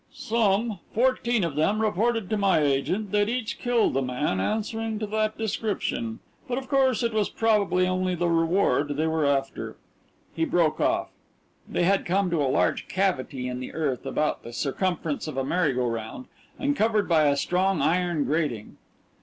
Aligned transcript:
"Some. 0.11 0.79
Fourteen 0.95 1.43
of 1.43 1.55
them 1.55 1.79
reported 1.79 2.27
to 2.31 2.35
my 2.35 2.61
agent 2.61 3.11
they'd 3.11 3.29
each 3.29 3.59
killed 3.59 3.95
a 3.95 4.01
man 4.01 4.39
answering 4.39 4.97
to 4.97 5.05
that 5.05 5.37
description, 5.37 6.17
but 6.47 6.57
of 6.57 6.67
course 6.67 7.03
it 7.03 7.13
was 7.13 7.29
probably 7.29 7.85
only 7.85 8.15
the 8.15 8.27
reward 8.27 8.97
they 8.97 9.05
were 9.05 9.27
after" 9.27 9.75
He 10.35 10.43
broke 10.43 10.81
off. 10.81 11.09
They 11.69 11.83
had 11.83 12.07
come 12.07 12.31
to 12.31 12.41
a 12.41 12.49
large 12.49 12.87
cavity 12.87 13.47
in 13.47 13.59
the 13.59 13.75
earth 13.75 14.03
about 14.07 14.41
the 14.41 14.53
circumference 14.53 15.27
of 15.27 15.37
a 15.37 15.43
merry 15.43 15.73
go 15.73 15.85
round, 15.87 16.25
and 16.57 16.75
covered 16.75 17.07
by 17.07 17.25
a 17.25 17.37
strong 17.37 17.79
iron 17.79 18.23
grating. 18.23 18.77